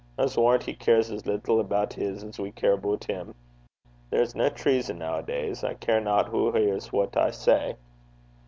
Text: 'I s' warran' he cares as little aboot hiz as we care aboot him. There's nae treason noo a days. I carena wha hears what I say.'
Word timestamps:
'I 0.17 0.23
s' 0.23 0.35
warran' 0.37 0.61
he 0.61 0.73
cares 0.73 1.11
as 1.11 1.27
little 1.27 1.59
aboot 1.59 1.93
hiz 1.93 2.23
as 2.23 2.39
we 2.39 2.49
care 2.51 2.73
aboot 2.73 3.03
him. 3.03 3.35
There's 4.09 4.33
nae 4.33 4.49
treason 4.49 4.97
noo 4.97 5.13
a 5.17 5.21
days. 5.21 5.63
I 5.63 5.75
carena 5.75 6.27
wha 6.33 6.51
hears 6.53 6.91
what 6.91 7.15
I 7.15 7.29
say.' 7.29 7.75